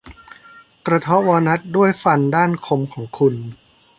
[0.87, 3.35] กระเทาะวอลนัทด้วยฟันด้านคมของคุณ